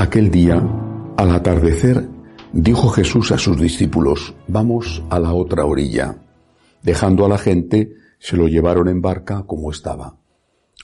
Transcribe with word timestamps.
Aquel 0.00 0.30
día, 0.30 0.62
al 1.16 1.30
atardecer, 1.32 2.08
dijo 2.52 2.88
Jesús 2.90 3.32
a 3.32 3.36
sus 3.36 3.60
discípulos, 3.60 4.32
vamos 4.46 5.02
a 5.10 5.18
la 5.18 5.34
otra 5.34 5.64
orilla. 5.64 6.22
Dejando 6.84 7.26
a 7.26 7.28
la 7.28 7.36
gente, 7.36 7.96
se 8.20 8.36
lo 8.36 8.46
llevaron 8.46 8.86
en 8.86 9.02
barca 9.02 9.42
como 9.44 9.72
estaba. 9.72 10.14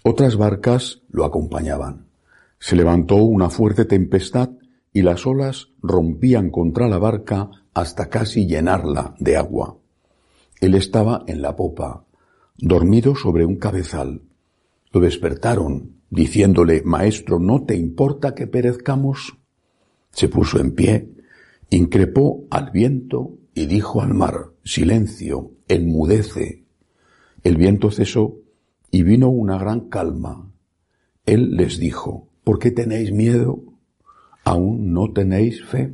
Otras 0.03 0.37
barcas 0.37 1.03
lo 1.11 1.25
acompañaban. 1.25 2.09
Se 2.59 2.75
levantó 2.75 3.15
una 3.15 3.51
fuerte 3.51 3.85
tempestad 3.85 4.51
y 4.93 5.03
las 5.03 5.29
olas 5.29 5.69
rompían 5.81 6.51
contra 6.51 6.89
la 6.89 6.99
barca 6.99 7.51
hasta 7.73 8.09
casi 8.09 8.49
llenarla 8.49 9.15
de 9.21 9.37
agua. 9.37 9.77
Él 10.61 10.75
estaba 10.75 11.23
en 11.29 11.41
la 11.41 11.55
popa, 11.55 12.05
dormido 12.59 13.15
sobre 13.15 13.45
un 13.45 13.59
cabezal. 13.59 14.23
Lo 14.95 15.01
despertaron, 15.01 15.97
diciéndole, 16.09 16.83
Maestro, 16.85 17.41
¿no 17.41 17.65
te 17.65 17.75
importa 17.75 18.33
que 18.37 18.47
perezcamos? 18.47 19.37
Se 20.13 20.29
puso 20.29 20.61
en 20.61 20.71
pie, 20.71 21.09
increpó 21.69 22.45
al 22.49 22.71
viento 22.71 23.37
y 23.55 23.67
dijo 23.67 24.03
al 24.03 24.15
mar, 24.15 24.53
Silencio, 24.63 25.51
enmudece. 25.67 26.63
El 27.43 27.57
viento 27.57 27.91
cesó 27.91 28.37
y 28.93 29.03
vino 29.03 29.31
una 29.31 29.59
gran 29.59 29.89
calma. 29.89 30.49
Él 31.27 31.57
les 31.57 31.81
dijo, 31.81 32.29
¿por 32.45 32.61
qué 32.61 32.71
tenéis 32.71 33.11
miedo? 33.11 33.65
¿Aún 34.45 34.93
no 34.93 35.13
tenéis 35.13 35.65
fe? 35.65 35.93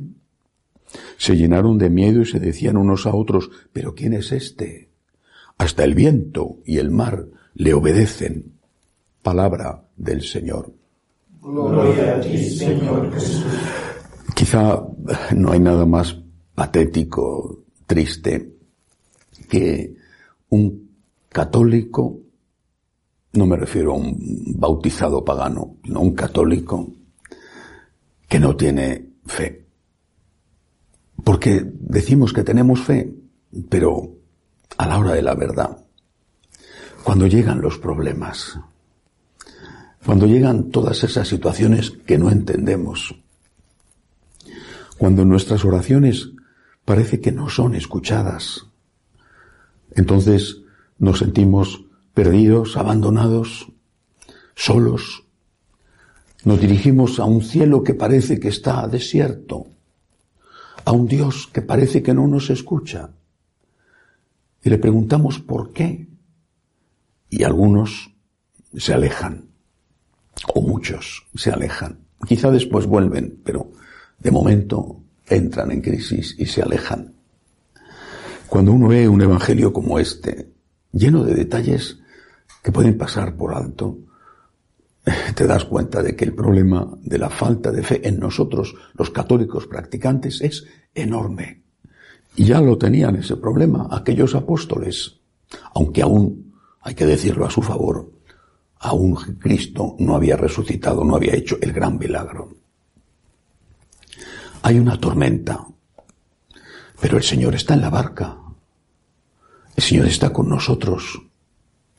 Se 1.17 1.35
llenaron 1.35 1.79
de 1.79 1.89
miedo 1.89 2.21
y 2.21 2.25
se 2.25 2.39
decían 2.39 2.77
unos 2.77 3.07
a 3.07 3.15
otros, 3.15 3.49
¿pero 3.73 3.95
quién 3.95 4.13
es 4.13 4.31
este? 4.31 4.91
Hasta 5.57 5.85
el 5.85 5.95
viento 5.95 6.59
y 6.67 6.77
el 6.77 6.91
mar 6.91 7.25
le 7.55 7.73
obedecen. 7.73 8.60
Palabra 9.21 9.83
del 9.95 10.21
Señor. 10.21 10.73
Gloria 11.41 12.15
a 12.15 12.21
ti, 12.21 12.37
Señor 12.37 13.13
Jesús. 13.13 13.45
Quizá 14.35 14.81
no 15.35 15.51
hay 15.51 15.59
nada 15.59 15.85
más 15.85 16.17
patético, 16.55 17.63
triste, 17.85 18.55
que 19.49 19.95
un 20.49 20.89
católico, 21.29 22.19
no 23.33 23.45
me 23.45 23.55
refiero 23.55 23.93
a 23.93 23.95
un 23.95 24.17
bautizado 24.55 25.23
pagano, 25.23 25.77
sino 25.83 26.01
un 26.01 26.13
católico 26.13 26.91
que 28.27 28.39
no 28.39 28.55
tiene 28.55 29.09
fe. 29.25 29.65
Porque 31.23 31.63
decimos 31.65 32.33
que 32.33 32.43
tenemos 32.43 32.81
fe, 32.81 33.13
pero 33.69 34.09
a 34.77 34.87
la 34.87 34.97
hora 34.97 35.13
de 35.13 35.21
la 35.21 35.35
verdad, 35.35 35.77
cuando 37.03 37.27
llegan 37.27 37.61
los 37.61 37.77
problemas, 37.77 38.59
cuando 40.05 40.25
llegan 40.25 40.69
todas 40.69 41.03
esas 41.03 41.27
situaciones 41.27 41.91
que 41.91 42.17
no 42.17 42.31
entendemos, 42.31 43.15
cuando 44.97 45.25
nuestras 45.25 45.63
oraciones 45.65 46.29
parece 46.85 47.21
que 47.21 47.31
no 47.31 47.49
son 47.49 47.75
escuchadas, 47.75 48.65
entonces 49.95 50.61
nos 50.97 51.19
sentimos 51.19 51.85
perdidos, 52.13 52.77
abandonados, 52.77 53.67
solos. 54.55 55.23
Nos 56.43 56.59
dirigimos 56.59 57.19
a 57.19 57.25
un 57.25 57.41
cielo 57.41 57.83
que 57.83 57.93
parece 57.93 58.39
que 58.39 58.47
está 58.47 58.87
desierto, 58.87 59.67
a 60.85 60.91
un 60.91 61.07
Dios 61.07 61.47
que 61.51 61.61
parece 61.61 62.01
que 62.01 62.13
no 62.13 62.27
nos 62.27 62.49
escucha. 62.49 63.09
Y 64.63 64.69
le 64.69 64.77
preguntamos 64.77 65.39
por 65.39 65.71
qué. 65.73 66.07
Y 67.29 67.43
algunos 67.43 68.11
se 68.75 68.93
alejan, 68.93 69.50
se 70.99 71.51
alejan. 71.51 71.99
Quizá 72.27 72.51
después 72.51 72.85
vuelven, 72.85 73.39
pero 73.43 73.71
de 74.19 74.31
momento 74.31 75.01
entran 75.27 75.71
en 75.71 75.81
crisis 75.81 76.35
y 76.37 76.45
se 76.45 76.61
alejan. 76.61 77.13
Cuando 78.47 78.73
uno 78.73 78.89
ve 78.89 79.07
un 79.07 79.21
evangelio 79.21 79.71
como 79.71 79.97
este, 79.97 80.51
lleno 80.91 81.23
de 81.23 81.35
detalles 81.35 81.99
que 82.61 82.71
pueden 82.71 82.97
pasar 82.97 83.35
por 83.35 83.53
alto, 83.53 83.97
te 85.35 85.47
das 85.47 85.65
cuenta 85.65 86.03
de 86.03 86.15
que 86.15 86.25
el 86.25 86.33
problema 86.33 86.87
de 87.01 87.17
la 87.17 87.29
falta 87.29 87.71
de 87.71 87.83
fe 87.83 88.07
en 88.07 88.19
nosotros, 88.19 88.75
los 88.93 89.09
católicos 89.09 89.67
practicantes, 89.67 90.41
es 90.41 90.65
enorme. 90.93 91.63
Y 92.35 92.45
ya 92.45 92.61
lo 92.61 92.77
tenían 92.77 93.15
ese 93.15 93.35
problema 93.35 93.87
aquellos 93.91 94.35
apóstoles, 94.35 95.19
aunque 95.73 96.01
aún, 96.01 96.53
hay 96.81 96.95
que 96.95 97.05
decirlo 97.05 97.45
a 97.45 97.51
su 97.51 97.61
favor, 97.61 98.11
aún 98.81 99.15
Cristo 99.39 99.95
no 99.99 100.15
había 100.15 100.35
resucitado, 100.35 101.03
no 101.03 101.15
había 101.15 101.35
hecho 101.35 101.57
el 101.61 101.71
gran 101.71 101.97
milagro. 101.97 102.49
Hay 104.63 104.79
una 104.79 104.99
tormenta, 104.99 105.65
pero 106.99 107.17
el 107.17 107.23
Señor 107.23 107.55
está 107.55 107.75
en 107.75 107.81
la 107.81 107.89
barca. 107.89 108.37
El 109.75 109.83
Señor 109.83 110.07
está 110.07 110.33
con 110.33 110.49
nosotros. 110.49 111.21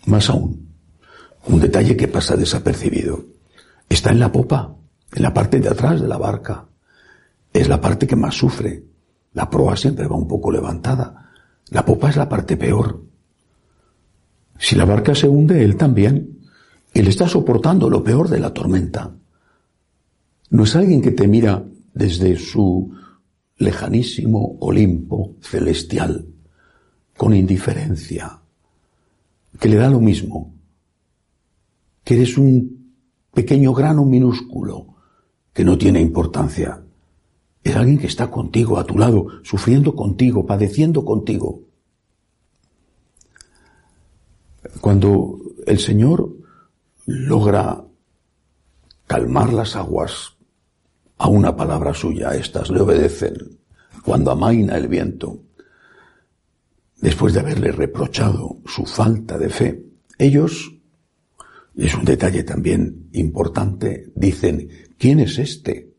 Más 0.06 0.28
aún, 0.28 0.68
un 1.46 1.60
detalle 1.60 1.96
que 1.96 2.08
pasa 2.08 2.36
desapercibido. 2.36 3.24
Está 3.88 4.10
en 4.10 4.18
la 4.18 4.32
popa, 4.32 4.74
en 5.14 5.22
la 5.22 5.32
parte 5.32 5.60
de 5.60 5.68
atrás 5.68 6.00
de 6.00 6.08
la 6.08 6.18
barca. 6.18 6.66
Es 7.52 7.68
la 7.68 7.80
parte 7.80 8.06
que 8.06 8.16
más 8.16 8.34
sufre. 8.34 8.82
La 9.34 9.48
proa 9.48 9.76
siempre 9.76 10.08
va 10.08 10.16
un 10.16 10.26
poco 10.26 10.50
levantada. 10.50 11.30
La 11.68 11.84
popa 11.84 12.10
es 12.10 12.16
la 12.16 12.28
parte 12.28 12.56
peor. 12.56 13.02
Si 14.58 14.74
la 14.74 14.84
barca 14.84 15.14
se 15.14 15.28
hunde, 15.28 15.64
él 15.64 15.76
también. 15.76 16.41
Él 16.94 17.08
está 17.08 17.28
soportando 17.28 17.88
lo 17.88 18.04
peor 18.04 18.28
de 18.28 18.40
la 18.40 18.52
tormenta. 18.52 19.14
No 20.50 20.64
es 20.64 20.76
alguien 20.76 21.00
que 21.00 21.12
te 21.12 21.26
mira 21.26 21.64
desde 21.94 22.36
su 22.36 22.92
lejanísimo 23.56 24.56
Olimpo 24.60 25.36
celestial 25.40 26.26
con 27.16 27.34
indiferencia, 27.34 28.40
que 29.58 29.68
le 29.68 29.76
da 29.76 29.88
lo 29.88 30.00
mismo, 30.00 30.54
que 32.04 32.14
eres 32.14 32.36
un 32.36 32.94
pequeño 33.32 33.72
grano 33.72 34.04
minúsculo 34.04 34.96
que 35.52 35.64
no 35.64 35.78
tiene 35.78 36.00
importancia. 36.00 36.82
Es 37.62 37.76
alguien 37.76 37.98
que 37.98 38.06
está 38.06 38.30
contigo, 38.30 38.78
a 38.78 38.84
tu 38.84 38.98
lado, 38.98 39.28
sufriendo 39.44 39.94
contigo, 39.94 40.44
padeciendo 40.44 41.04
contigo. 41.04 41.62
Cuando 44.80 45.38
el 45.66 45.78
Señor 45.78 46.31
logra 47.12 47.84
calmar 49.06 49.52
las 49.52 49.76
aguas 49.76 50.36
a 51.18 51.28
una 51.28 51.54
palabra 51.54 51.92
suya, 51.92 52.34
estas 52.34 52.70
le 52.70 52.80
obedecen. 52.80 53.58
Cuando 54.02 54.30
amaina 54.30 54.76
el 54.78 54.88
viento, 54.88 55.42
después 56.96 57.34
de 57.34 57.40
haberle 57.40 57.70
reprochado 57.70 58.58
su 58.64 58.86
falta 58.86 59.36
de 59.36 59.50
fe, 59.50 59.84
ellos, 60.18 60.72
y 61.74 61.86
es 61.86 61.94
un 61.94 62.04
detalle 62.04 62.44
también 62.44 63.10
importante, 63.12 64.10
dicen, 64.14 64.68
¿quién 64.98 65.20
es 65.20 65.38
este? 65.38 65.92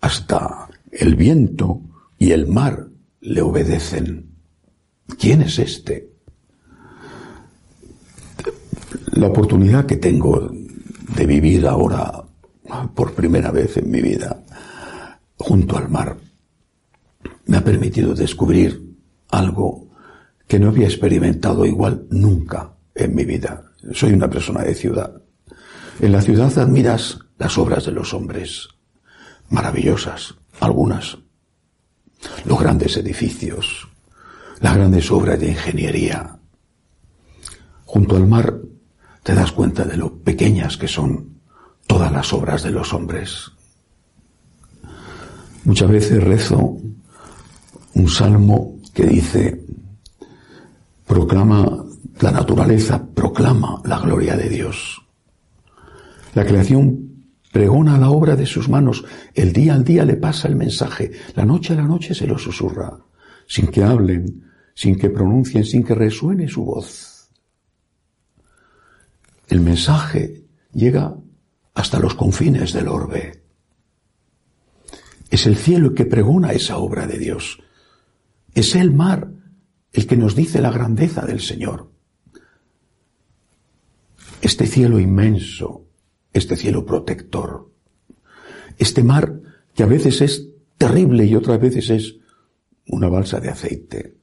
Hasta 0.00 0.68
el 0.92 1.16
viento 1.16 1.82
y 2.16 2.30
el 2.30 2.46
mar 2.46 2.88
le 3.20 3.42
obedecen. 3.42 4.36
¿Quién 5.18 5.42
es 5.42 5.58
este? 5.58 6.13
La 9.14 9.28
oportunidad 9.28 9.86
que 9.86 9.96
tengo 9.96 10.50
de 10.50 11.26
vivir 11.26 11.68
ahora 11.68 12.24
por 12.96 13.14
primera 13.14 13.52
vez 13.52 13.76
en 13.76 13.88
mi 13.88 14.00
vida 14.00 14.42
junto 15.36 15.78
al 15.78 15.88
mar 15.88 16.16
me 17.46 17.56
ha 17.56 17.62
permitido 17.62 18.12
descubrir 18.12 18.96
algo 19.30 19.86
que 20.48 20.58
no 20.58 20.70
había 20.70 20.86
experimentado 20.86 21.64
igual 21.64 22.08
nunca 22.10 22.74
en 22.92 23.14
mi 23.14 23.24
vida. 23.24 23.70
Soy 23.92 24.14
una 24.14 24.28
persona 24.28 24.62
de 24.62 24.74
ciudad. 24.74 25.22
En 26.00 26.10
la 26.10 26.20
ciudad 26.20 26.58
admiras 26.58 27.20
las 27.38 27.56
obras 27.56 27.84
de 27.84 27.92
los 27.92 28.12
hombres, 28.14 28.66
maravillosas, 29.48 30.34
algunas. 30.58 31.18
Lo 32.46 32.56
grandes 32.56 32.96
edificios, 32.96 33.86
las 34.60 34.74
grandes 34.74 35.08
obras 35.12 35.38
de 35.38 35.50
ingeniería. 35.50 36.36
Junto 37.84 38.16
al 38.16 38.26
mar 38.26 38.58
te 39.24 39.34
das 39.34 39.52
cuenta 39.52 39.84
de 39.84 39.96
lo 39.96 40.18
pequeñas 40.18 40.76
que 40.76 40.86
son 40.86 41.40
todas 41.86 42.12
las 42.12 42.32
obras 42.32 42.62
de 42.62 42.70
los 42.70 42.92
hombres. 42.92 43.50
Muchas 45.64 45.90
veces 45.90 46.22
rezo 46.22 46.76
un 47.94 48.08
salmo 48.08 48.76
que 48.92 49.06
dice, 49.06 49.64
proclama 51.06 51.84
la 52.20 52.30
naturaleza, 52.30 53.02
proclama 53.14 53.80
la 53.86 53.98
gloria 53.98 54.36
de 54.36 54.48
Dios. 54.50 55.00
La 56.34 56.44
creación 56.44 57.24
pregona 57.50 57.96
la 57.96 58.10
obra 58.10 58.36
de 58.36 58.44
sus 58.44 58.68
manos, 58.68 59.06
el 59.32 59.54
día 59.54 59.74
al 59.74 59.84
día 59.84 60.04
le 60.04 60.16
pasa 60.16 60.48
el 60.48 60.56
mensaje, 60.56 61.12
la 61.34 61.46
noche 61.46 61.72
a 61.72 61.76
la 61.76 61.84
noche 61.84 62.14
se 62.14 62.26
lo 62.26 62.36
susurra, 62.36 62.92
sin 63.46 63.68
que 63.68 63.82
hablen, 63.82 64.44
sin 64.74 64.98
que 64.98 65.08
pronuncien, 65.08 65.64
sin 65.64 65.82
que 65.82 65.94
resuene 65.94 66.46
su 66.46 66.62
voz. 66.62 67.13
El 69.48 69.60
mensaje 69.60 70.44
llega 70.72 71.16
hasta 71.74 71.98
los 71.98 72.14
confines 72.14 72.72
del 72.72 72.88
orbe. 72.88 73.42
Es 75.30 75.46
el 75.46 75.56
cielo 75.56 75.88
el 75.88 75.94
que 75.94 76.06
pregona 76.06 76.52
esa 76.52 76.78
obra 76.78 77.06
de 77.06 77.18
Dios. 77.18 77.58
Es 78.54 78.74
el 78.74 78.92
mar 78.92 79.30
el 79.92 80.06
que 80.06 80.16
nos 80.16 80.34
dice 80.34 80.60
la 80.60 80.70
grandeza 80.70 81.24
del 81.24 81.40
Señor. 81.40 81.90
Este 84.40 84.66
cielo 84.66 84.98
inmenso, 84.98 85.86
este 86.32 86.56
cielo 86.56 86.84
protector, 86.84 87.72
este 88.78 89.02
mar 89.02 89.40
que 89.74 89.82
a 89.82 89.86
veces 89.86 90.20
es 90.20 90.48
terrible 90.76 91.24
y 91.24 91.34
otras 91.34 91.60
veces 91.60 91.90
es 91.90 92.16
una 92.86 93.08
balsa 93.08 93.40
de 93.40 93.48
aceite, 93.48 94.16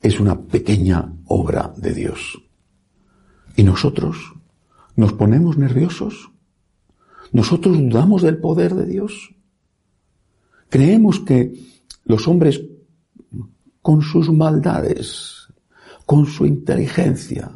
es 0.00 0.20
una 0.20 0.40
pequeña 0.42 1.12
obra 1.26 1.72
de 1.76 1.94
Dios. 1.94 2.41
¿Y 3.56 3.62
nosotros 3.64 4.16
nos 4.96 5.12
ponemos 5.12 5.56
nerviosos? 5.58 6.30
¿Nosotros 7.32 7.78
dudamos 7.78 8.22
del 8.22 8.38
poder 8.38 8.74
de 8.74 8.86
Dios? 8.86 9.34
Creemos 10.68 11.20
que 11.20 11.52
los 12.04 12.28
hombres 12.28 12.62
con 13.80 14.02
sus 14.02 14.30
maldades, 14.30 15.48
con 16.06 16.26
su 16.26 16.46
inteligencia, 16.46 17.50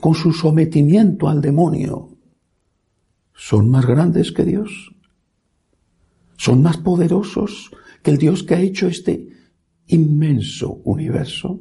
con 0.00 0.14
su 0.14 0.32
sometimiento 0.32 1.28
al 1.28 1.40
demonio, 1.40 2.10
son 3.34 3.70
más 3.70 3.86
grandes 3.86 4.32
que 4.32 4.44
Dios. 4.44 4.92
Son 6.36 6.62
más 6.62 6.76
poderosos 6.76 7.70
que 8.02 8.12
el 8.12 8.18
Dios 8.18 8.42
que 8.42 8.54
ha 8.54 8.60
hecho 8.60 8.86
este 8.86 9.28
inmenso 9.86 10.80
universo. 10.84 11.60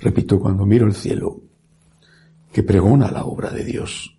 Repito, 0.00 0.38
cuando 0.40 0.66
miro 0.66 0.86
el 0.86 0.94
cielo, 0.94 1.42
que 2.56 2.62
pregona 2.62 3.10
la 3.10 3.26
obra 3.26 3.50
de 3.50 3.62
Dios, 3.62 4.16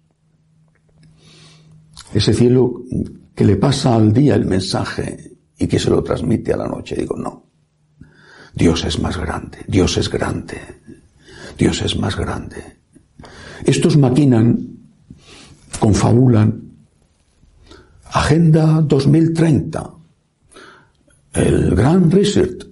ese 2.14 2.36
cielo 2.36 2.84
que 3.34 3.44
le 3.44 3.56
pasa 3.56 3.96
al 3.96 4.14
día 4.14 4.36
el 4.36 4.46
mensaje 4.46 5.38
y 5.58 5.66
que 5.66 5.80
se 5.80 5.90
lo 5.90 6.04
transmite 6.04 6.54
a 6.54 6.58
la 6.58 6.68
noche. 6.68 6.96
Digo, 6.96 7.18
no. 7.18 7.48
Dios 8.54 8.86
es 8.86 9.00
más 9.00 9.18
grande, 9.18 9.58
Dios 9.68 9.98
es 9.98 10.08
grande, 10.08 10.62
Dios 11.58 11.82
es 11.82 11.98
más 11.98 12.16
grande. 12.16 12.78
Estos 13.66 13.98
maquinan, 13.98 14.86
confabulan, 15.80 16.62
Agenda 18.12 18.84
2030, 18.84 19.94
el 21.34 21.74
gran 21.74 22.12
reset 22.12 22.68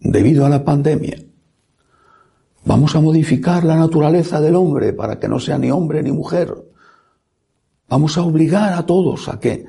debido 0.00 0.44
a 0.44 0.48
la 0.48 0.64
pandemia. 0.64 1.25
Vamos 2.66 2.96
a 2.96 3.00
modificar 3.00 3.62
la 3.62 3.76
naturaleza 3.76 4.40
del 4.40 4.56
hombre 4.56 4.92
para 4.92 5.20
que 5.20 5.28
no 5.28 5.38
sea 5.38 5.56
ni 5.56 5.70
hombre 5.70 6.02
ni 6.02 6.10
mujer. 6.10 6.52
Vamos 7.88 8.18
a 8.18 8.22
obligar 8.22 8.72
a 8.72 8.84
todos 8.84 9.28
a 9.28 9.38
que 9.38 9.66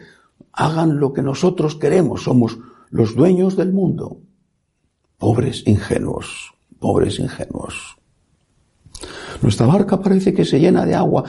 hagan 0.51 0.99
lo 0.99 1.13
que 1.13 1.21
nosotros 1.21 1.75
queremos, 1.75 2.23
somos 2.23 2.57
los 2.89 3.15
dueños 3.15 3.55
del 3.55 3.71
mundo. 3.71 4.17
Pobres 5.19 5.61
ingenuos, 5.67 6.55
pobres 6.79 7.19
ingenuos. 7.19 7.97
Nuestra 9.43 9.67
barca 9.67 10.01
parece 10.01 10.33
que 10.33 10.43
se 10.43 10.59
llena 10.59 10.83
de 10.83 10.95
agua. 10.95 11.23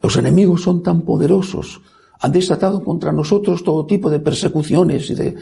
Los 0.00 0.16
enemigos 0.16 0.62
son 0.62 0.84
tan 0.84 1.02
poderosos. 1.02 1.80
Han 2.20 2.30
desatado 2.30 2.84
contra 2.84 3.10
nosotros 3.10 3.64
todo 3.64 3.84
tipo 3.84 4.10
de 4.10 4.20
persecuciones 4.20 5.10
y 5.10 5.16
de 5.16 5.36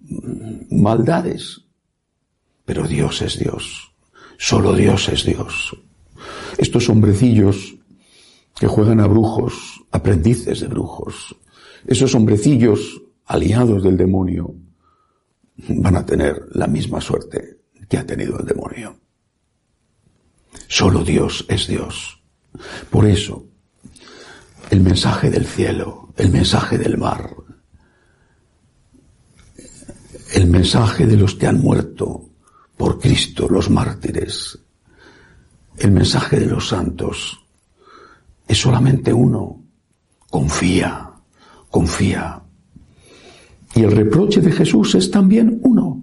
mm, 0.00 0.82
maldades. 0.82 1.60
Pero 2.64 2.88
Dios 2.88 3.22
es 3.22 3.38
Dios. 3.38 3.92
Solo 4.38 4.74
Dios 4.74 5.08
es 5.08 5.24
Dios. 5.24 5.76
Estos 6.58 6.88
hombrecillos 6.88 7.76
que 8.58 8.66
juegan 8.66 9.00
a 9.00 9.06
brujos, 9.06 9.84
aprendices 9.90 10.60
de 10.60 10.68
brujos, 10.68 11.36
esos 11.86 12.14
hombrecillos 12.14 13.02
aliados 13.26 13.82
del 13.82 13.96
demonio 13.96 14.54
van 15.68 15.96
a 15.96 16.06
tener 16.06 16.46
la 16.52 16.66
misma 16.66 17.00
suerte 17.00 17.60
que 17.88 17.98
ha 17.98 18.06
tenido 18.06 18.38
el 18.38 18.46
demonio. 18.46 18.98
Solo 20.68 21.04
Dios 21.04 21.44
es 21.48 21.66
Dios. 21.66 22.20
Por 22.90 23.06
eso, 23.06 23.46
el 24.70 24.80
mensaje 24.80 25.30
del 25.30 25.46
cielo, 25.46 26.12
el 26.16 26.30
mensaje 26.30 26.78
del 26.78 26.98
mar, 26.98 27.36
el 30.34 30.46
mensaje 30.46 31.06
de 31.06 31.16
los 31.16 31.34
que 31.34 31.46
han 31.46 31.60
muerto 31.60 32.30
por 32.76 32.98
Cristo, 32.98 33.48
los 33.48 33.70
mártires, 33.70 34.58
el 35.78 35.90
mensaje 35.90 36.40
de 36.40 36.46
los 36.46 36.68
santos, 36.68 37.38
es 38.46 38.58
solamente 38.58 39.12
uno. 39.12 39.62
Confía, 40.30 41.10
confía. 41.70 42.42
Y 43.74 43.82
el 43.82 43.92
reproche 43.92 44.40
de 44.40 44.52
Jesús 44.52 44.94
es 44.94 45.10
también 45.10 45.60
uno. 45.62 46.02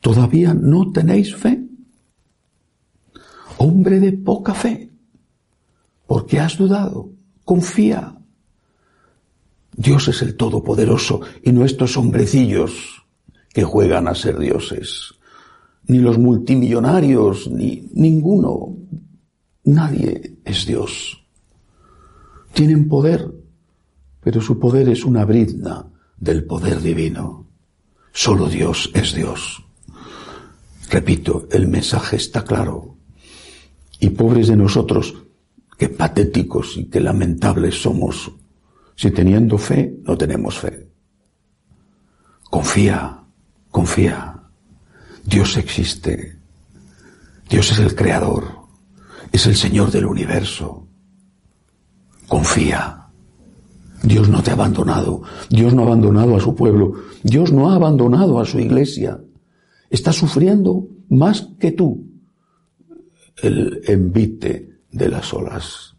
¿Todavía 0.00 0.54
no 0.54 0.92
tenéis 0.92 1.34
fe? 1.34 1.62
Hombre 3.58 4.00
de 4.00 4.12
poca 4.12 4.54
fe. 4.54 4.90
¿Por 6.06 6.26
qué 6.26 6.40
has 6.40 6.58
dudado? 6.58 7.10
Confía. 7.44 8.14
Dios 9.76 10.08
es 10.08 10.22
el 10.22 10.36
Todopoderoso 10.36 11.20
y 11.42 11.52
no 11.52 11.64
estos 11.64 11.96
hombrecillos 11.96 13.02
que 13.52 13.64
juegan 13.64 14.08
a 14.08 14.14
ser 14.14 14.38
dioses. 14.38 15.13
Ni 15.86 15.98
los 15.98 16.18
multimillonarios, 16.18 17.50
ni 17.50 17.88
ninguno. 17.92 18.76
Nadie 19.64 20.38
es 20.44 20.66
Dios. 20.66 21.24
Tienen 22.52 22.88
poder, 22.88 23.32
pero 24.20 24.40
su 24.40 24.58
poder 24.58 24.88
es 24.88 25.04
una 25.04 25.24
brizna 25.24 25.86
del 26.16 26.44
poder 26.44 26.80
divino. 26.80 27.46
Solo 28.12 28.48
Dios 28.48 28.90
es 28.94 29.14
Dios. 29.14 29.64
Repito, 30.88 31.48
el 31.50 31.66
mensaje 31.68 32.16
está 32.16 32.44
claro. 32.44 32.96
Y 33.98 34.10
pobres 34.10 34.48
de 34.48 34.56
nosotros, 34.56 35.14
qué 35.76 35.88
patéticos 35.88 36.76
y 36.76 36.84
qué 36.84 37.00
lamentables 37.00 37.82
somos, 37.82 38.30
si 38.94 39.10
teniendo 39.10 39.58
fe 39.58 39.96
no 40.04 40.16
tenemos 40.16 40.58
fe. 40.58 40.88
Confía, 42.44 43.24
confía. 43.70 44.43
Dios 45.24 45.56
existe. 45.56 46.36
Dios 47.48 47.72
es 47.72 47.78
el 47.78 47.94
creador. 47.94 48.44
Es 49.32 49.46
el 49.46 49.56
Señor 49.56 49.90
del 49.90 50.06
universo. 50.06 50.86
Confía. 52.28 53.06
Dios 54.02 54.28
no 54.28 54.42
te 54.42 54.50
ha 54.50 54.54
abandonado. 54.54 55.22
Dios 55.48 55.74
no 55.74 55.82
ha 55.82 55.86
abandonado 55.86 56.36
a 56.36 56.40
su 56.40 56.54
pueblo. 56.54 56.94
Dios 57.22 57.52
no 57.52 57.70
ha 57.70 57.74
abandonado 57.74 58.38
a 58.38 58.44
su 58.44 58.58
iglesia. 58.58 59.20
Está 59.90 60.12
sufriendo 60.12 60.88
más 61.08 61.48
que 61.58 61.72
tú 61.72 62.06
el 63.42 63.80
envite 63.86 64.80
de 64.90 65.08
las 65.08 65.32
olas. 65.32 65.96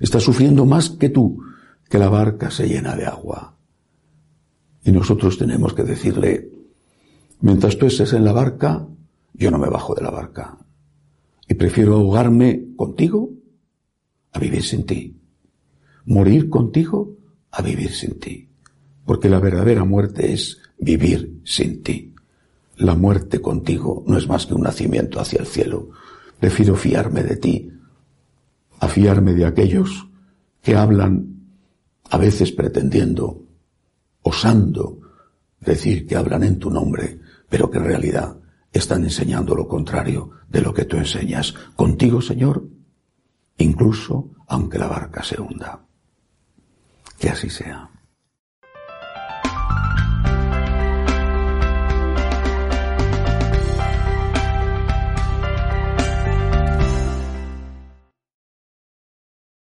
Está 0.00 0.18
sufriendo 0.18 0.64
más 0.66 0.90
que 0.90 1.10
tú 1.10 1.42
que 1.88 1.98
la 1.98 2.08
barca 2.08 2.50
se 2.50 2.66
llena 2.66 2.96
de 2.96 3.06
agua. 3.06 3.56
Y 4.84 4.90
nosotros 4.90 5.38
tenemos 5.38 5.74
que 5.74 5.84
decirle, 5.84 6.50
mientras 7.42 7.76
tú 7.76 7.86
estés 7.86 8.12
en 8.14 8.24
la 8.24 8.32
barca, 8.32 8.86
yo 9.34 9.50
no 9.50 9.58
me 9.58 9.68
bajo 9.68 9.94
de 9.94 10.02
la 10.02 10.10
barca. 10.10 10.58
Y 11.46 11.54
prefiero 11.54 11.94
ahogarme 11.94 12.68
contigo 12.76 13.30
a 14.32 14.38
vivir 14.38 14.62
sin 14.62 14.86
ti. 14.86 15.20
Morir 16.06 16.48
contigo 16.48 17.14
a 17.50 17.60
vivir 17.62 17.92
sin 17.92 18.18
ti. 18.18 18.48
Porque 19.04 19.28
la 19.28 19.40
verdadera 19.40 19.84
muerte 19.84 20.32
es 20.32 20.58
vivir 20.78 21.40
sin 21.44 21.82
ti. 21.82 22.14
La 22.76 22.94
muerte 22.94 23.40
contigo 23.40 24.02
no 24.06 24.16
es 24.16 24.26
más 24.28 24.46
que 24.46 24.54
un 24.54 24.62
nacimiento 24.62 25.20
hacia 25.20 25.40
el 25.40 25.46
cielo. 25.46 25.90
Prefiero 26.40 26.74
fiarme 26.74 27.22
de 27.22 27.36
ti 27.36 27.70
a 28.80 28.88
fiarme 28.88 29.34
de 29.34 29.44
aquellos 29.44 30.08
que 30.60 30.74
hablan 30.74 31.32
a 32.10 32.18
veces 32.18 32.52
pretendiendo, 32.52 33.44
osando 34.22 35.00
decir 35.60 36.06
que 36.06 36.16
hablan 36.16 36.42
en 36.42 36.58
tu 36.58 36.70
nombre, 36.70 37.20
pero 37.52 37.70
que 37.70 37.76
en 37.76 37.84
realidad 37.84 38.34
están 38.72 39.04
enseñando 39.04 39.54
lo 39.54 39.68
contrario 39.68 40.30
de 40.48 40.62
lo 40.62 40.72
que 40.72 40.86
tú 40.86 40.96
enseñas. 40.96 41.52
Contigo, 41.76 42.22
Señor, 42.22 42.66
incluso 43.58 44.30
aunque 44.48 44.78
la 44.78 44.86
barca 44.86 45.22
se 45.22 45.38
hunda. 45.38 45.84
Que 47.18 47.28
así 47.28 47.50
sea. 47.50 47.90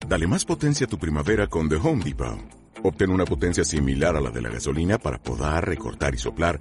Dale 0.06 0.26
más 0.26 0.44
potencia 0.44 0.84
a 0.84 0.90
tu 0.90 0.98
primavera 0.98 1.46
con 1.46 1.70
The 1.70 1.76
Home 1.76 2.04
Depot. 2.04 2.38
Obtén 2.84 3.10
una 3.10 3.24
potencia 3.24 3.64
similar 3.64 4.14
a 4.14 4.20
la 4.20 4.30
de 4.30 4.42
la 4.42 4.50
gasolina 4.50 4.98
para 4.98 5.16
podar, 5.16 5.66
recortar 5.66 6.14
y 6.14 6.18
soplar 6.18 6.60